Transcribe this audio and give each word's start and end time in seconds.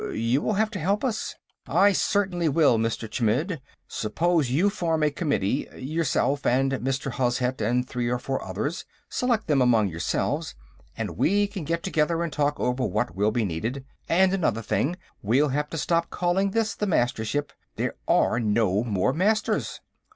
You 0.15 0.41
will 0.41 0.53
have 0.53 0.71
to 0.71 0.79
help 0.79 1.03
us." 1.05 1.35
"I 1.67 1.91
certainly 1.91 2.49
will, 2.49 2.79
Mr. 2.79 3.07
Chmidd. 3.07 3.61
Suppose 3.87 4.49
you 4.49 4.71
form 4.71 5.03
a 5.03 5.11
committee 5.11 5.67
yourself, 5.75 6.43
and 6.43 6.71
Mr. 6.71 7.11
Hozhet, 7.11 7.61
and 7.61 7.87
three 7.87 8.09
or 8.09 8.17
four 8.17 8.43
others; 8.43 8.83
select 9.09 9.45
them 9.45 9.61
among 9.61 9.89
yourselves 9.89 10.55
and 10.97 11.17
we 11.17 11.45
can 11.45 11.65
get 11.65 11.83
together 11.83 12.23
and 12.23 12.33
talk 12.33 12.59
over 12.59 12.83
what 12.83 13.13
will 13.15 13.29
be 13.29 13.45
needed. 13.45 13.85
And 14.09 14.33
another 14.33 14.63
thing. 14.63 14.95
We'll 15.21 15.49
have 15.49 15.69
to 15.69 15.77
stop 15.77 16.09
calling 16.09 16.49
this 16.49 16.73
the 16.73 16.87
Mastership. 16.87 17.53
There 17.75 17.93
are 18.07 18.39
no 18.39 18.83
more 18.83 19.13
Masters." 19.13 19.81